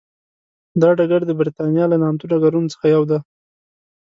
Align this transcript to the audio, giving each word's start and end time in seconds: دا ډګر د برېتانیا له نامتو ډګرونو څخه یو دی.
دا 0.81 0.89
ډګر 0.97 1.21
د 1.25 1.31
برېتانیا 1.39 1.85
له 1.89 1.97
نامتو 2.01 2.25
ډګرونو 2.31 2.71
څخه 2.73 2.85
یو 2.95 3.03
دی. 3.09 3.19